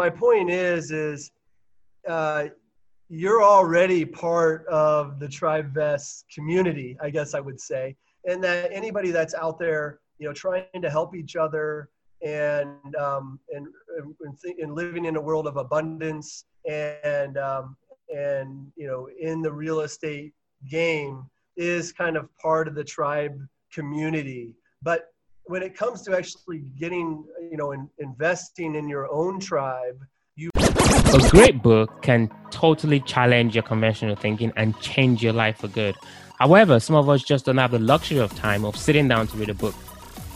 [0.00, 1.30] my point is, is
[2.08, 2.46] uh,
[3.10, 9.10] you're already part of the TribeVest community, I guess I would say, and that anybody
[9.10, 11.90] that's out there, you know, trying to help each other
[12.24, 13.66] and um, and
[14.22, 17.76] and, th- and, living in a world of abundance and um,
[18.08, 20.32] and you know in the real estate
[20.70, 21.24] game
[21.58, 23.38] is kind of part of the tribe
[23.70, 24.54] community.
[24.80, 25.09] But
[25.44, 29.98] when it comes to actually getting you know in, investing in your own tribe
[30.36, 30.50] you.
[30.56, 35.94] a great book can totally challenge your conventional thinking and change your life for good.
[36.38, 39.36] However, some of us just don't have the luxury of time of sitting down to
[39.36, 39.74] read a book.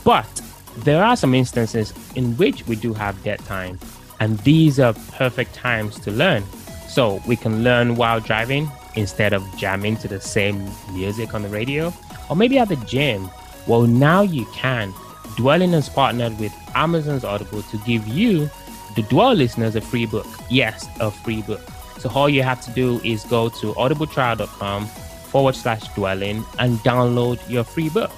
[0.03, 0.29] But
[0.77, 3.79] there are some instances in which we do have dead time,
[4.19, 6.43] and these are perfect times to learn.
[6.87, 11.49] So we can learn while driving instead of jamming to the same music on the
[11.49, 11.91] radio,
[12.29, 13.29] or maybe at the gym.
[13.67, 14.93] Well, now you can.
[15.37, 18.49] Dwelling has partnered with Amazon's Audible to give you
[18.95, 20.27] the Dwell listeners a free book.
[20.49, 21.61] Yes, a free book.
[21.99, 27.39] So all you have to do is go to audibletrial.com forward slash dwelling and download
[27.49, 28.11] your free book.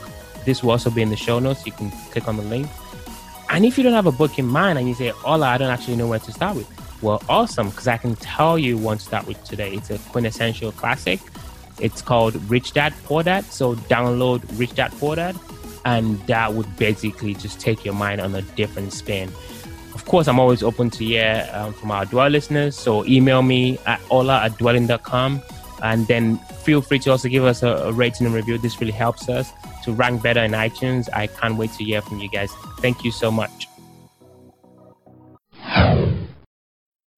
[0.45, 1.65] This will also be in the show notes.
[1.65, 2.67] You can click on the link.
[3.49, 5.69] And if you don't have a book in mind and you say, Ola, I don't
[5.69, 6.69] actually know where to start with,
[7.01, 9.73] well, awesome, because I can tell you one to start with today.
[9.73, 11.19] It's a quintessential classic.
[11.79, 13.45] It's called Rich Dad Poor Dad.
[13.45, 15.35] So download Rich Dad Poor Dad,
[15.85, 19.31] and that would basically just take your mind on a different spin
[19.93, 22.75] Of course, I'm always open to hear um, from our Dwell listeners.
[22.75, 25.41] So email me at ola at dwelling.com.
[25.81, 28.57] And then feel free to also give us a, a rating and review.
[28.57, 29.51] This really helps us
[29.83, 31.07] to rank better in iTunes.
[31.13, 32.51] I can't wait to hear from you guys.
[32.79, 33.67] Thank you so much.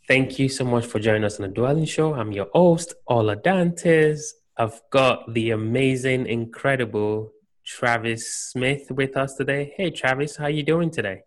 [0.08, 2.16] Thank you so much for joining us on the Dwelling Show.
[2.16, 4.39] I'm your host, Ola Dantes.
[4.60, 7.32] I've got the amazing, incredible
[7.66, 9.74] Travis Smith with us today.
[9.78, 11.22] Hey, Travis, how you doing today?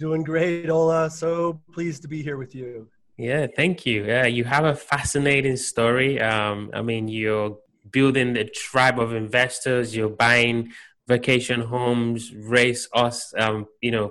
[0.00, 1.08] Doing great, Ola.
[1.08, 2.88] So pleased to be here with you.
[3.16, 4.06] Yeah, thank you.
[4.06, 6.20] Yeah, you have a fascinating story.
[6.20, 7.58] Um, I mean, you're
[7.92, 9.94] building a tribe of investors.
[9.94, 10.72] You're buying
[11.06, 14.10] vacation homes, race us, um, you know,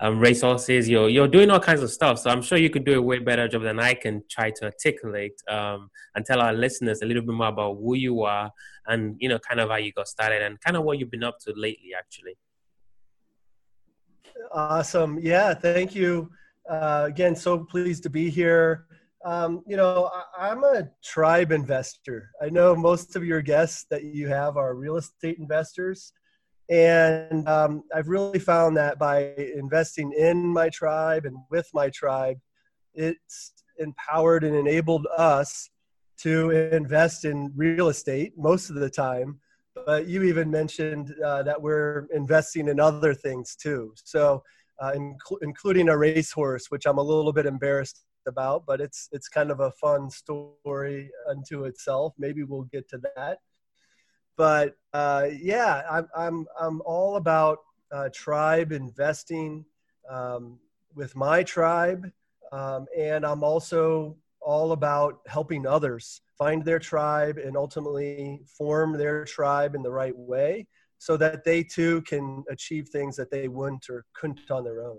[0.00, 0.88] um, resources.
[0.88, 2.18] You're you're doing all kinds of stuff.
[2.18, 4.64] So I'm sure you could do a way better job than I can try to
[4.66, 8.50] articulate um, and tell our listeners a little bit more about who you are
[8.86, 11.24] and you know, kind of how you got started and kind of what you've been
[11.24, 12.36] up to lately, actually.
[14.52, 15.18] Awesome.
[15.20, 16.30] Yeah, thank you.
[16.68, 18.86] Uh, again, so pleased to be here.
[19.24, 22.30] Um, you know, I, am a tribe investor.
[22.40, 26.12] I know most of your guests that you have are real estate investors.
[26.68, 32.38] And um, I've really found that by investing in my tribe and with my tribe,
[32.94, 35.70] it's empowered and enabled us
[36.18, 39.38] to invest in real estate most of the time
[39.84, 43.92] but you even mentioned uh, that we're investing in other things too.
[44.04, 44.42] So,
[44.80, 49.28] uh, inc- including a racehorse, which I'm a little bit embarrassed about, but it's it's
[49.28, 52.14] kind of a fun story unto itself.
[52.18, 53.38] Maybe we'll get to that.
[54.36, 57.58] But uh, yeah, I'm I'm I'm all about
[57.92, 59.64] uh, tribe investing
[60.10, 60.58] um,
[60.94, 62.10] with my tribe,
[62.52, 69.24] um, and I'm also all about helping others find their tribe and ultimately form their
[69.24, 70.66] tribe in the right way
[70.98, 74.98] so that they too can achieve things that they wouldn't or couldn't on their own.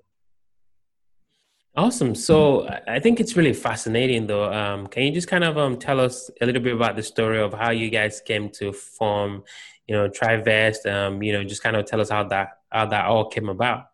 [1.77, 2.15] Awesome.
[2.15, 4.51] So I think it's really fascinating, though.
[4.51, 7.39] Um, can you just kind of um, tell us a little bit about the story
[7.39, 9.43] of how you guys came to form,
[9.87, 10.91] you know, TribeVest?
[10.91, 13.85] Um, you know, just kind of tell us how that how that all came about.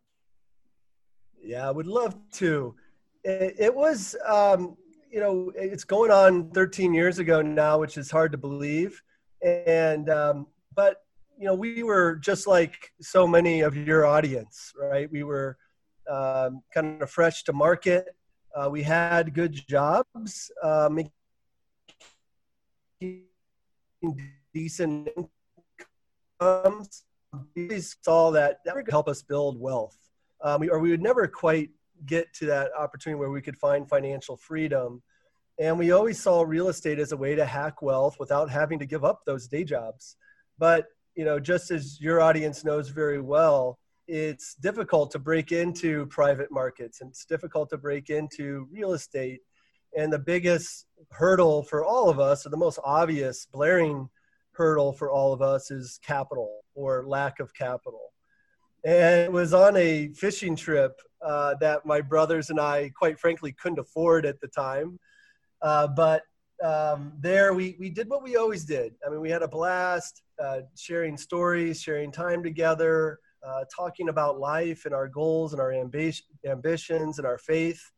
[1.43, 2.73] Yeah, I would love to.
[3.25, 4.77] It, it was um,
[5.13, 8.99] you know, it's going on 13 years ago now, which is hard to believe.
[9.43, 11.03] And, um, but,
[11.37, 15.11] you know, we were just like so many of your audience, right?
[15.11, 15.59] We were
[16.09, 18.15] um, kind of fresh to market.
[18.55, 21.11] Uh, we had good jobs, uh, making
[24.53, 25.09] decent
[26.39, 27.03] incomes.
[27.55, 29.97] We saw that that would help us build wealth.
[30.41, 31.71] Um, we, or we would never quite
[32.05, 35.01] get to that opportunity where we could find financial freedom.
[35.59, 38.85] And we always saw real estate as a way to hack wealth without having to
[38.85, 40.17] give up those day jobs.
[40.57, 46.05] But, you know, just as your audience knows very well, it's difficult to break into
[46.07, 49.41] private markets and it's difficult to break into real estate.
[49.97, 54.09] And the biggest hurdle for all of us, or the most obvious blaring
[54.53, 58.11] hurdle for all of us, is capital or lack of capital.
[58.83, 63.53] And it was on a fishing trip uh, that my brothers and I, quite frankly,
[63.53, 64.99] couldn't afford at the time.
[65.61, 66.23] Uh, but
[66.63, 68.93] um, there we, we did what we always did.
[69.05, 74.39] I mean, we had a blast uh, sharing stories, sharing time together, uh, talking about
[74.39, 77.91] life and our goals and our ambi- ambitions and our faith.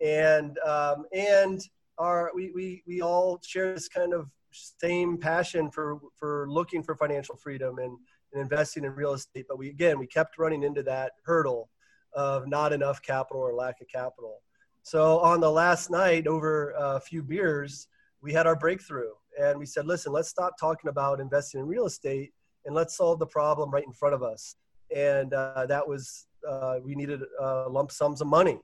[0.00, 1.60] and um, and
[1.98, 6.94] our we, we we all share this kind of same passion for for looking for
[6.96, 7.96] financial freedom and,
[8.32, 9.46] and investing in real estate.
[9.48, 11.70] But we again we kept running into that hurdle
[12.14, 14.42] of not enough capital or lack of capital.
[14.82, 17.88] So on the last night, over a few beers,
[18.22, 21.86] we had our breakthrough, and we said, "Listen, let's stop talking about investing in real
[21.86, 22.32] estate
[22.64, 24.56] and let's solve the problem right in front of us."
[24.94, 28.60] And uh, that was uh, we needed uh, lump sums of money.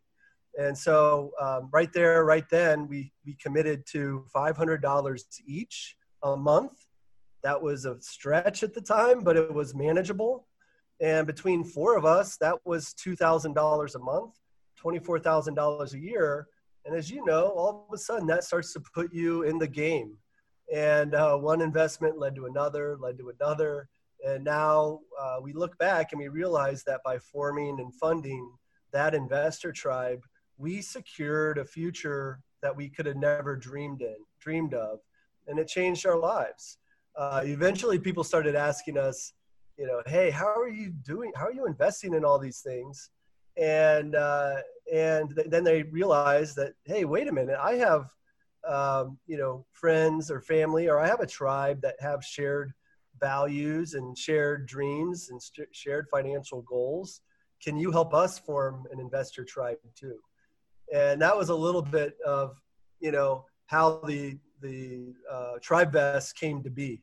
[0.59, 6.73] And so um, right there, right then, we, we committed to $500 each a month.
[7.43, 10.47] That was a stretch at the time, but it was manageable.
[11.01, 14.35] And between four of us, that was $2,000 a month,
[14.83, 16.47] $24,000 a year.
[16.85, 19.67] And as you know, all of a sudden that starts to put you in the
[19.67, 20.17] game.
[20.73, 23.89] And uh, one investment led to another, led to another.
[24.27, 28.51] And now uh, we look back and we realize that by forming and funding
[28.93, 30.23] that investor tribe,
[30.59, 35.01] we secured a future that we could have never dreamed in, dreamed of,
[35.49, 36.79] and it changed our lives.
[37.17, 39.33] Uh, eventually, people started asking us,
[39.77, 41.33] you know, hey, how are you doing?
[41.35, 43.11] How are you investing in all these things?
[43.57, 44.57] And uh,
[44.93, 48.11] and th- then they realized that, hey, wait a minute, I have,
[48.67, 52.73] um, you know, friends or family, or I have a tribe that have shared
[53.23, 57.23] values and shared dreams and st- shared financial goals.
[57.63, 60.19] Can you help us form an investor tribe too?
[60.93, 62.61] and that was a little bit of
[63.01, 67.03] you know how the the uh, TribeVest came to be.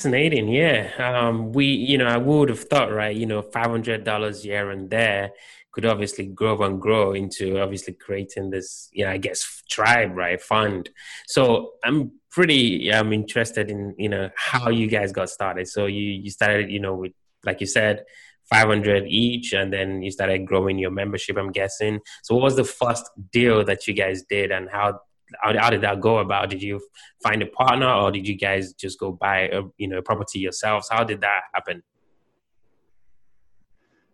[0.00, 0.92] Fascinating, yeah.
[0.96, 4.70] Um, we, you know, I would have thought, right, you know, five hundred dollars here
[4.70, 5.32] and there
[5.72, 10.40] could obviously grow and grow into obviously creating this, you know, I guess tribe, right,
[10.40, 10.88] fund.
[11.26, 15.68] So I'm pretty, I'm interested in, you know, how you guys got started.
[15.68, 17.12] So you you started, you know, with
[17.44, 18.04] like you said,
[18.48, 22.64] 500 each and then you started growing your membership i'm guessing so what was the
[22.64, 24.98] first deal that you guys did and how
[25.40, 26.80] how, how did that go about did you
[27.22, 30.88] find a partner or did you guys just go buy a you know property yourselves?
[30.90, 31.82] How did that happen?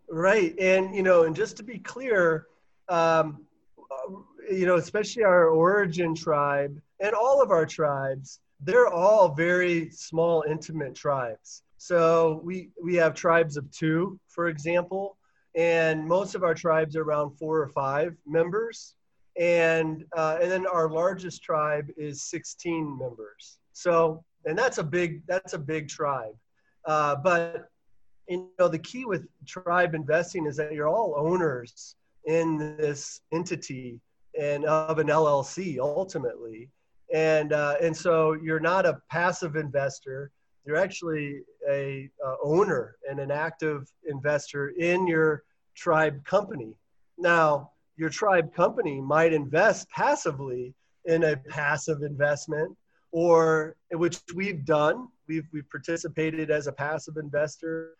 [0.09, 0.57] Right.
[0.59, 2.47] And you know and just to be clear
[2.89, 3.45] um,
[4.49, 10.43] you know especially our origin tribe and all of our tribes they're all very small
[10.49, 11.63] intimate tribes.
[11.77, 15.17] So we we have tribes of two, for example,
[15.55, 18.95] and most of our tribes are around four or five members,
[19.39, 23.59] and uh, and then our largest tribe is 16 members.
[23.73, 26.35] So and that's a big that's a big tribe,
[26.85, 27.69] uh, but
[28.27, 31.95] you know the key with tribe investing is that you're all owners
[32.25, 33.99] in this entity
[34.39, 36.69] and of an LLC ultimately,
[37.13, 40.31] and uh, and so you're not a passive investor
[40.67, 45.43] you're actually a uh, owner and an active investor in your
[45.75, 46.73] tribe company.
[47.17, 50.73] Now, your tribe company might invest passively
[51.05, 52.75] in a passive investment,
[53.11, 55.07] or which we've done.
[55.27, 57.95] We've we've participated as a passive investor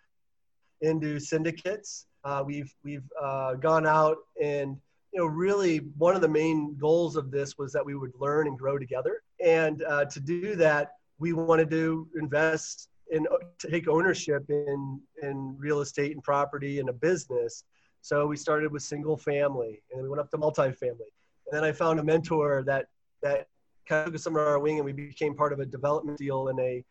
[0.82, 2.06] into syndicates.
[2.24, 4.78] Uh, we've we've uh, gone out and
[5.14, 8.48] you know really one of the main goals of this was that we would learn
[8.48, 9.24] and grow together.
[9.44, 13.28] And uh, to do that, we wanted to invest and
[13.60, 17.64] take ownership in in real estate and property and a business.
[18.02, 21.12] So we started with single family, and we went up to multifamily.
[21.46, 22.88] And then I found a mentor that
[23.22, 23.48] that
[23.88, 26.50] kind of took us under our wing, and we became part of a development deal
[26.50, 26.84] in a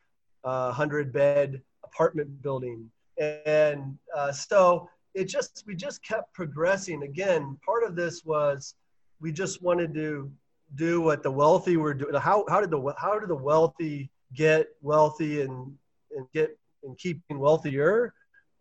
[0.44, 2.90] uh, hundred bed apartment building.
[3.18, 7.02] And uh, so it just we just kept progressing.
[7.02, 8.74] Again, part of this was
[9.20, 10.30] we just wanted to
[10.74, 12.14] do what the wealthy were doing.
[12.14, 15.74] How how did the how did the wealthy get wealthy and
[16.14, 18.12] and get and keeping wealthier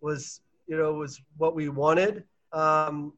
[0.01, 2.23] was you know was what we wanted
[2.55, 3.13] um,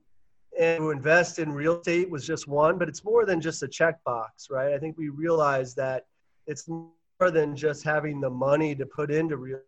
[0.59, 3.67] and to invest in real estate was just one but it's more than just a
[3.67, 6.05] checkbox right i think we realized that
[6.47, 9.59] it's more than just having the money to put into real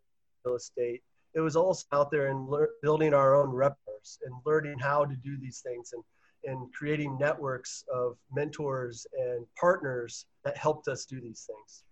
[0.56, 1.02] estate
[1.36, 2.50] it was also out there and
[2.82, 6.04] building our own reps and learning how to do these things and
[6.46, 11.84] and creating networks of mentors and partners that helped us do these things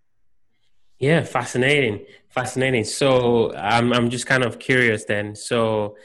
[0.98, 2.82] yeah, fascinating, fascinating.
[2.82, 5.36] So I'm I'm just kind of curious then.
[5.36, 5.96] So,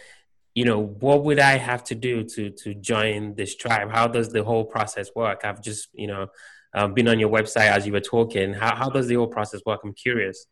[0.56, 3.92] you know, what would I have to do to to join this tribe?
[3.92, 5.42] How does the whole process work?
[5.44, 6.28] I've just you know
[6.76, 8.54] um, been on your website as you were talking.
[8.54, 9.82] How how does the whole process work?
[9.84, 10.46] I'm curious.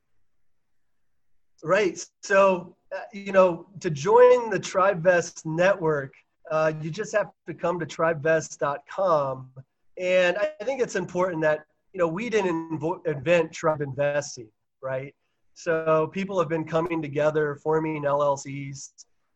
[1.63, 2.03] Right.
[2.24, 6.13] So uh, you know, to join the TribeVest network,
[6.50, 9.51] uh, you just have to come to tribevest.com.
[9.98, 14.48] And I think it's important that you know, we didn't invo- invent tribe investing,
[14.81, 15.13] right?
[15.53, 18.91] So people have been coming together, forming LLCs,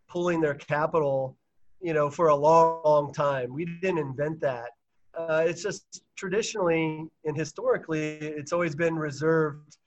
[0.07, 1.37] pulling their capital,
[1.81, 3.53] you know, for a long, long time.
[3.53, 4.69] We didn't invent that.
[5.17, 9.77] Uh, it's just traditionally and historically, it's always been reserved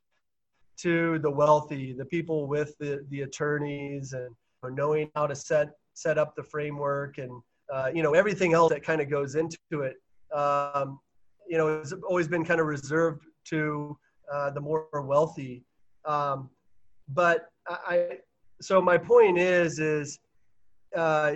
[0.79, 4.35] to the wealthy, the people with the, the attorneys and
[4.65, 7.33] knowing how to set set up the framework and
[7.73, 9.97] uh, you know everything else that kind of goes into it.
[10.35, 11.01] Um,
[11.49, 13.99] you know, it's always been kind of reserved to
[14.33, 15.65] uh, the more wealthy.
[16.05, 16.51] Um,
[17.09, 18.19] but I,
[18.61, 20.19] so my point is, is
[20.97, 21.35] uh,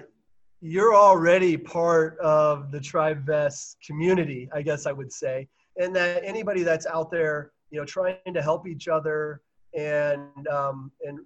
[0.60, 5.48] you're already part of the TribeVest community, I guess I would say,
[5.80, 9.40] and that anybody that's out there, you know, trying to help each other
[9.74, 11.18] and um, and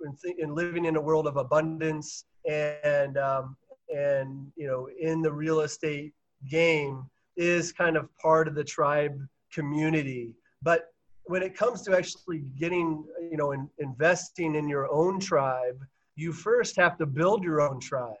[0.00, 3.56] and, th- and, living in a world of abundance and um,
[3.94, 6.12] and you know in the real estate
[6.48, 7.04] game
[7.36, 9.20] is kind of part of the tribe
[9.52, 10.34] community.
[10.62, 10.89] But
[11.24, 15.78] when it comes to actually getting you know in, investing in your own tribe,
[16.16, 18.16] you first have to build your own tribe.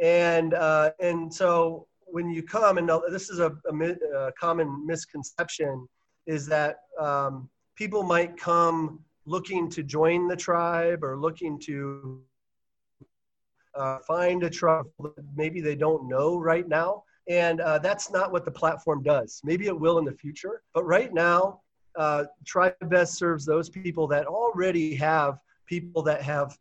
[0.00, 5.86] And uh, and so when you come and this is a, a, a common misconception
[6.26, 12.22] is that um, people might come looking to join the tribe or looking to
[13.74, 14.86] uh, find a tribe
[15.36, 17.04] maybe they don't know right now.
[17.28, 19.42] And uh, that's not what the platform does.
[19.44, 21.60] Maybe it will in the future but right now
[21.96, 26.56] uh, TribeVest serves those people that already have people that have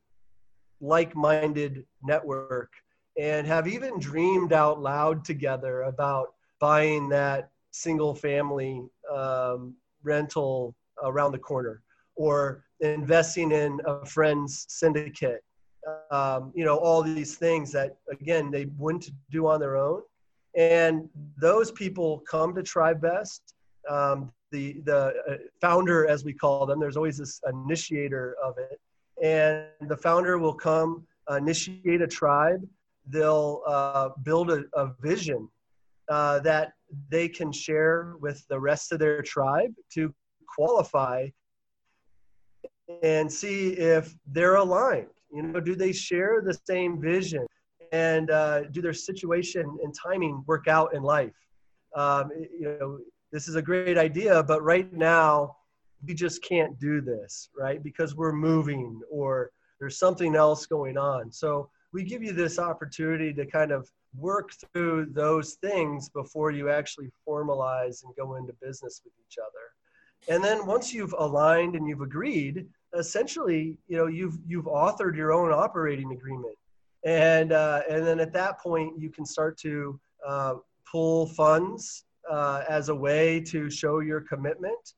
[0.81, 2.72] like-minded network
[3.19, 11.31] and have even dreamed out loud together about buying that single family um, rental around
[11.31, 11.81] the corner
[12.15, 15.43] or investing in a friend's syndicate.
[16.12, 20.01] Um, you know all these things that again they wouldn't do on their own.
[20.57, 21.07] And
[21.39, 23.39] those people come to TribeVest
[23.89, 28.80] um, the the uh, founder as we call them there's always this initiator of it
[29.22, 32.62] and the founder will come initiate a tribe
[33.10, 35.48] they'll uh, build a, a vision
[36.10, 36.74] uh, that
[37.10, 40.13] they can share with the rest of their tribe to
[40.48, 41.27] qualify
[43.04, 45.08] and see if they're aligned.
[45.34, 47.46] You know, do they share the same vision?
[47.92, 51.36] And uh, do their situation and timing work out in life?
[51.96, 53.00] Um, you know,
[53.31, 55.57] this is a great idea, but right now
[56.05, 57.84] we just can't do this, right?
[57.84, 61.31] Because we're moving or there's something else going on.
[61.31, 66.69] So we give you this opportunity to kind of work through those things before you
[66.69, 70.34] actually formalize and go into business with each other.
[70.34, 72.65] And then once you've aligned and you've agreed,
[72.98, 76.55] essentially, you know, you've you've authored your own operating agreement,
[77.05, 80.55] and uh, and then at that point you can start to uh,
[80.89, 84.93] pull funds uh, as a way to show your commitment.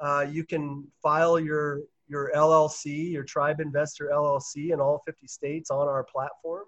[0.00, 5.70] Uh, you can file your your LLC, your Tribe Investor LLC in all 50 states
[5.70, 6.64] on our platform.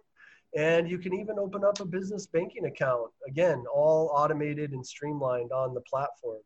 [0.57, 3.11] And you can even open up a business banking account.
[3.27, 6.43] Again, all automated and streamlined on the platform.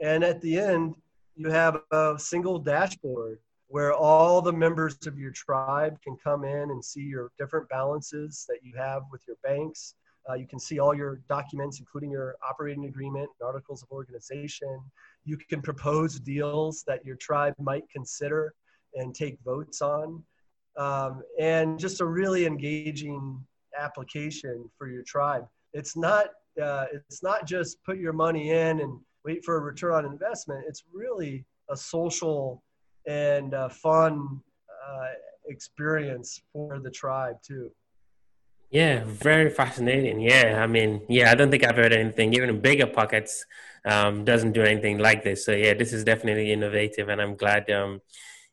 [0.00, 0.94] And at the end,
[1.34, 6.70] you have a single dashboard where all the members of your tribe can come in
[6.70, 9.94] and see your different balances that you have with your banks.
[10.28, 14.80] Uh, you can see all your documents, including your operating agreement, articles of organization,
[15.24, 18.54] you can propose deals that your tribe might consider
[18.94, 20.22] and take votes on.
[20.76, 23.44] Um, and just a really engaging
[23.76, 25.46] application for your tribe.
[25.72, 26.26] It's not,
[26.62, 30.64] uh, it's not just put your money in and wait for a return on investment.
[30.68, 32.62] It's really a social
[33.06, 34.40] and uh, fun
[34.86, 35.06] uh,
[35.48, 37.70] experience for the tribe too.
[38.70, 40.20] Yeah, very fascinating.
[40.20, 43.40] Yeah, I mean, yeah, I don't think I've heard anything even in BiggerPockets
[43.86, 45.44] um, doesn't do anything like this.
[45.44, 48.02] So yeah, this is definitely innovative, and I'm glad um,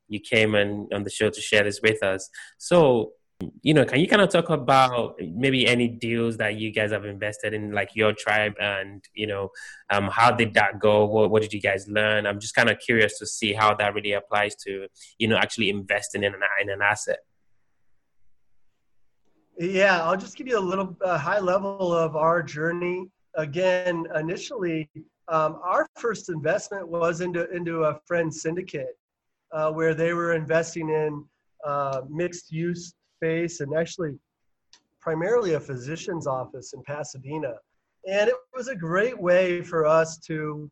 [0.08, 2.30] you came and on the show to share this with us.
[2.58, 3.12] So,
[3.62, 7.04] you know, can you kind of talk about maybe any deals that you guys have
[7.04, 9.50] invested in, like your tribe, and you know,
[9.90, 11.04] um, how did that go?
[11.06, 12.26] What, what did you guys learn?
[12.26, 15.70] I'm just kind of curious to see how that really applies to you know actually
[15.70, 17.20] investing in an in an asset.
[19.58, 23.08] Yeah, I'll just give you a little uh, high level of our journey.
[23.36, 24.90] Again, initially,
[25.28, 28.98] um, our first investment was into into a friend syndicate,
[29.52, 31.24] uh, where they were investing in
[31.66, 34.18] uh, mixed use space and actually
[35.00, 37.54] primarily a physician's office in Pasadena.
[38.08, 40.70] And it was a great way for us to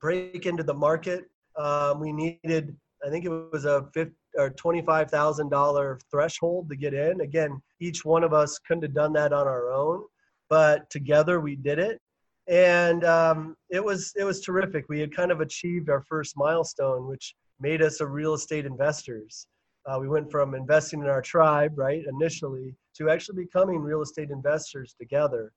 [0.00, 1.24] break into the market.
[1.56, 7.20] Um, we needed, I think it was a 50, or $25,000 threshold to get in.
[7.20, 10.04] Again, each one of us couldn't have done that on our own,
[10.48, 12.00] but together we did it.
[12.48, 14.86] And um, it was it was terrific.
[14.88, 19.46] We had kind of achieved our first milestone, which made us a real estate investors.
[19.86, 24.30] Uh, we went from investing in our tribe, right, initially, to actually becoming real estate
[24.30, 25.52] investors together.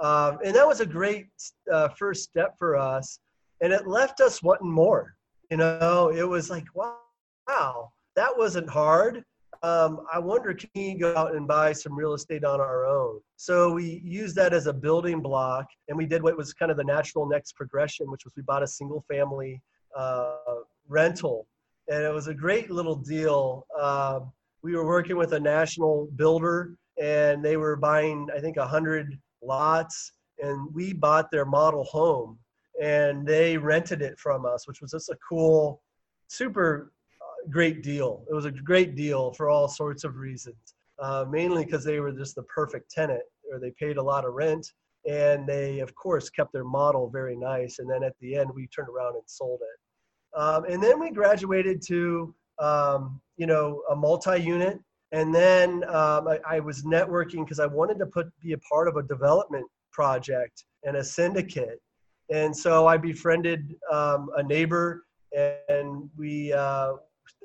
[0.00, 1.28] Um, and that was a great
[1.72, 3.18] uh, first step for us.
[3.62, 5.14] And it left us wanting more.
[5.50, 6.98] You know, it was like, wow,
[7.48, 9.22] wow that wasn't hard.
[9.62, 13.20] Um, I wonder, can we go out and buy some real estate on our own?
[13.36, 16.76] So we used that as a building block, and we did what was kind of
[16.76, 19.62] the natural next progression, which was we bought a single family
[19.96, 20.36] uh,
[20.88, 21.46] rental.
[21.88, 23.66] And it was a great little deal.
[23.80, 24.32] Um,
[24.62, 30.12] we were working with a national builder, and they were buying, I think, 100 lots,
[30.38, 32.38] and we bought their model home,
[32.82, 35.82] and they rented it from us, which was just a cool,
[36.28, 36.92] super
[37.50, 38.24] great deal.
[38.30, 40.56] It was a great deal for all sorts of reasons,
[40.98, 43.22] uh, mainly because they were just the perfect tenant,
[43.52, 44.66] or they paid a lot of rent,
[45.08, 47.78] and they, of course, kept their model very nice.
[47.78, 50.38] And then at the end, we turned around and sold it.
[50.38, 54.80] Um, and then we graduated to, um, you know, a multi-unit
[55.12, 58.88] and then um, I, I, was networking because I wanted to put be a part
[58.88, 61.80] of a development project and a syndicate.
[62.32, 65.04] And so I befriended um, a neighbor,
[65.68, 66.94] and we uh,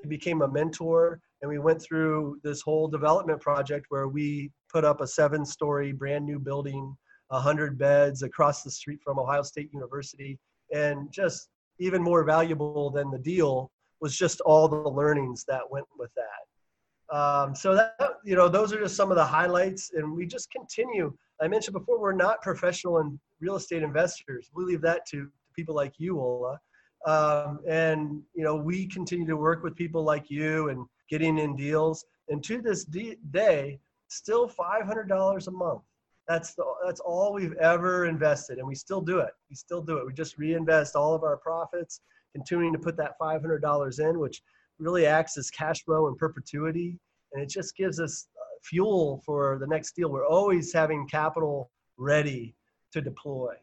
[0.07, 1.19] became a mentor.
[1.41, 6.25] And we went through this whole development project where we put up a seven-story brand
[6.25, 6.95] new building,
[7.29, 10.37] 100 beds across the street from Ohio State University,
[10.73, 15.85] and just even more valuable than the deal was just all the learnings that went
[15.97, 17.15] with that.
[17.15, 20.49] Um, so that you know, those are just some of the highlights, and we just
[20.51, 21.13] continue.
[21.41, 24.49] I mentioned before, we're not professional and real estate investors.
[24.53, 26.59] We leave that to people like you, Ola.
[27.07, 31.55] Um, and you know, we continue to work with people like you and getting in
[31.55, 32.05] deals.
[32.29, 35.81] And to this day, still $500 a month.
[36.27, 39.31] That's the, that's all we've ever invested, and we still do it.
[39.49, 40.05] We still do it.
[40.05, 42.01] We just reinvest all of our profits,
[42.33, 44.41] continuing to put that $500 in, which
[44.79, 46.97] really acts as cash flow in perpetuity,
[47.33, 50.09] and it just gives us uh, fuel for the next deal.
[50.09, 52.55] We're always having capital ready
[52.93, 53.55] to deploy.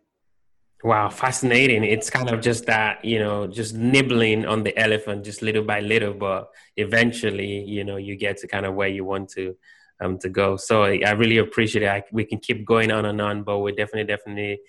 [0.84, 1.82] Wow, fascinating.
[1.82, 5.80] It's kind of just that, you know, just nibbling on the elephant just little by
[5.80, 9.56] little, but eventually, you know, you get to kind of where you want to
[10.00, 10.56] um to go.
[10.56, 11.88] So I really appreciate it.
[11.88, 14.60] I, we can keep going on and on, but we're definitely definitely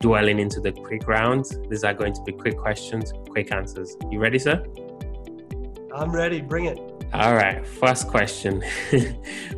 [0.00, 1.56] dwelling into the quick rounds.
[1.70, 3.96] These are going to be quick questions, quick answers.
[4.10, 4.62] You ready, sir?
[5.94, 6.42] I'm ready.
[6.42, 6.93] Bring it.
[7.12, 7.64] All right.
[7.66, 8.62] First question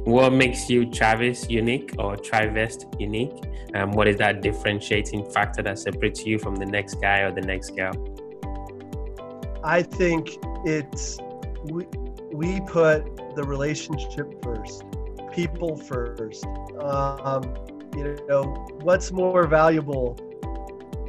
[0.05, 3.45] What makes you Travis unique or TribeVest unique?
[3.75, 7.41] Um, what is that differentiating factor that separates you from the next guy or the
[7.41, 7.93] next girl?
[9.65, 11.19] I think it's
[11.65, 11.87] we,
[12.33, 14.85] we put the relationship first,
[15.33, 16.45] people first.
[16.79, 17.43] Um,
[17.97, 18.43] you know,
[18.83, 20.17] what's more valuable?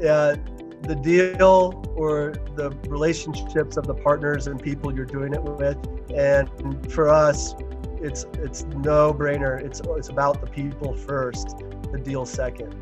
[0.04, 0.36] Uh,
[0.84, 5.78] the deal or the relationships of the partners and people you're doing it with.
[6.18, 7.56] And for us,
[8.02, 9.62] it's it's no brainer.
[9.64, 11.58] It's it's about the people first,
[11.92, 12.74] the deal second.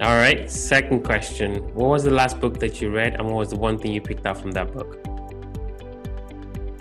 [0.00, 0.50] All right.
[0.50, 3.78] Second question: What was the last book that you read, and what was the one
[3.78, 4.98] thing you picked up from that book?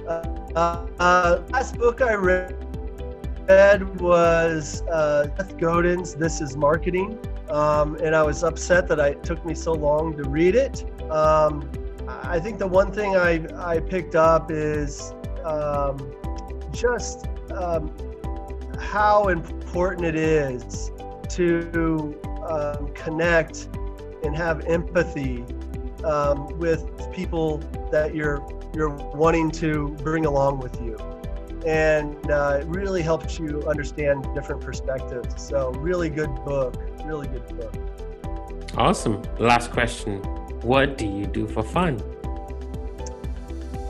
[0.08, 7.18] Uh, uh, last book I read was uh, Seth Godin's "This Is Marketing."
[7.50, 10.84] um, and I was upset that it took me so long to read it.
[11.10, 11.70] Um,
[12.08, 16.14] I think the one thing I, I picked up is um,
[16.72, 17.92] just um,
[18.80, 20.92] how important it is
[21.30, 23.70] to um, connect
[24.24, 25.44] and have empathy
[26.04, 27.58] um, with people
[27.92, 30.98] that you're you're wanting to bring along with you
[31.66, 35.42] and uh, it really helps you understand different perspectives.
[35.42, 36.76] So, really good book.
[37.04, 37.74] Really good book.
[38.78, 39.22] Awesome.
[39.40, 40.22] Last question
[40.68, 42.02] What do you do for fun?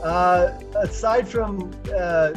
[0.04, 2.30] Uh, aside from, uh,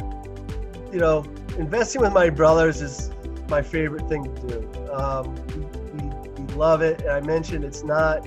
[0.92, 1.24] you know,
[1.58, 3.12] investing with my brothers is
[3.48, 4.92] my favorite thing to do.
[4.92, 5.36] Um,
[5.94, 7.02] we, we love it.
[7.02, 8.26] And I mentioned it's not,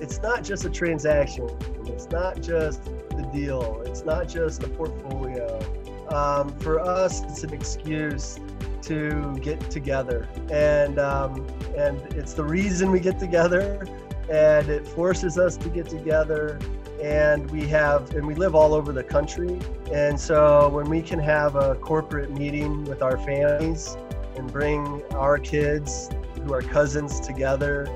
[0.00, 1.48] it's not just a transaction.
[1.86, 3.80] It's not just the deal.
[3.86, 5.60] It's not just a portfolio
[6.08, 8.38] um, for us, it's an excuse
[8.82, 13.86] to get together, and um, and it's the reason we get together,
[14.30, 16.58] and it forces us to get together.
[17.02, 19.58] And we have, and we live all over the country,
[19.92, 23.96] and so when we can have a corporate meeting with our families
[24.36, 26.08] and bring our kids
[26.42, 27.88] who are cousins together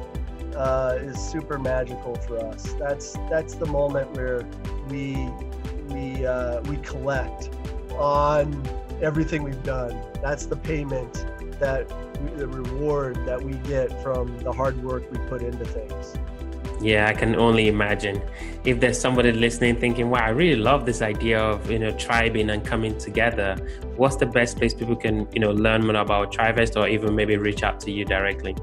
[0.57, 2.75] uh, is super magical for us.
[2.79, 4.47] That's that's the moment where
[4.89, 5.31] we
[5.89, 7.51] we uh, we collect
[7.93, 8.63] on
[9.01, 10.03] everything we've done.
[10.21, 11.27] That's the payment
[11.61, 11.91] that
[12.37, 16.15] the reward that we get from the hard work we put into things.
[16.81, 18.23] Yeah, I can only imagine.
[18.65, 22.51] If there's somebody listening thinking, wow, I really love this idea of, you know, tribing
[22.51, 23.57] and coming together,
[23.97, 27.37] what's the best place people can, you know, learn more about TribeVest or even maybe
[27.37, 28.55] reach out to you directly?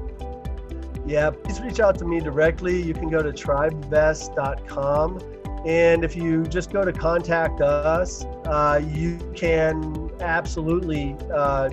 [1.06, 2.80] Yeah, please reach out to me directly.
[2.80, 5.20] You can go to tribevest.com.
[5.66, 11.70] And if you just go to contact us, uh, you can absolutely uh,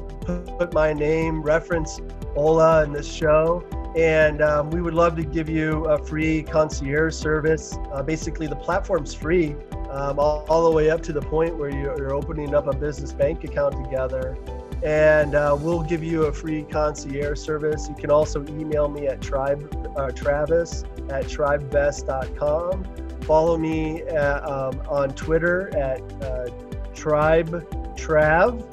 [0.57, 1.99] put my name, reference
[2.35, 3.63] Ola in this show,
[3.95, 7.77] and um, we would love to give you a free concierge service.
[7.91, 9.55] Uh, basically, the platform's free
[9.91, 13.13] um, all, all, the way up to the point where you're opening up a business
[13.13, 14.35] bank account together.
[14.83, 17.87] And uh, we'll give you a free concierge service.
[17.87, 22.83] You can also email me at tribe, uh, travis at tribevest.com.
[23.21, 26.49] Follow me at, uh, um, on Twitter at uh,
[26.93, 28.63] tribe trav,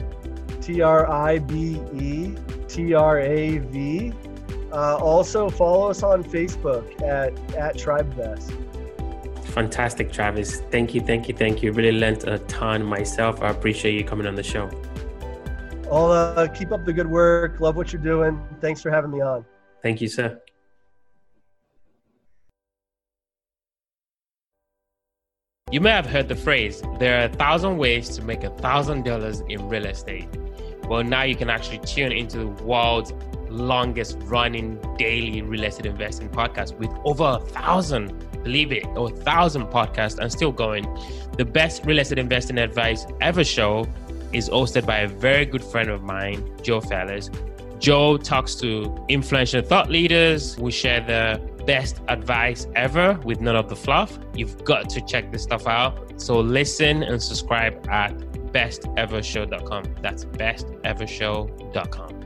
[0.61, 2.35] T R I B E
[2.69, 4.13] T R A V.
[4.73, 8.53] Uh, also, follow us on Facebook at, at TribeVest.
[9.47, 10.61] Fantastic, Travis.
[10.71, 11.73] Thank you, thank you, thank you.
[11.73, 13.43] Really learned a ton myself.
[13.43, 14.71] I appreciate you coming on the show.
[15.91, 17.59] I'll uh, keep up the good work.
[17.59, 18.41] Love what you're doing.
[18.61, 19.45] Thanks for having me on.
[19.83, 20.41] Thank you, sir.
[25.73, 29.05] You may have heard the phrase, there are a thousand ways to make a thousand
[29.05, 30.29] dollars in real estate.
[30.89, 33.13] Well, now you can actually tune into the world's
[33.49, 39.17] longest running daily real estate investing podcast with over a thousand, believe it, or a
[39.19, 40.89] thousand podcasts and still going.
[41.39, 43.87] The best real estate investing advice ever show
[44.33, 47.31] is hosted by a very good friend of mine, Joe Fairless.
[47.79, 50.59] Joe talks to influential thought leaders.
[50.59, 54.19] We share the best advice ever with none of the fluff.
[54.35, 56.21] You've got to check this stuff out.
[56.21, 58.19] So listen and subscribe at
[58.53, 59.85] bestevershow.com.
[60.03, 62.20] That's bestevershow.com.